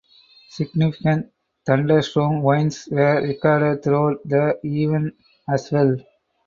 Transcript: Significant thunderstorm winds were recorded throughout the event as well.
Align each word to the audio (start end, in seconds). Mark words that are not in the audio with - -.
Significant 0.49 1.31
thunderstorm 1.63 2.41
winds 2.41 2.87
were 2.89 3.21
recorded 3.21 3.83
throughout 3.83 4.17
the 4.25 4.57
event 4.63 5.13
as 5.47 5.71
well. 5.71 5.95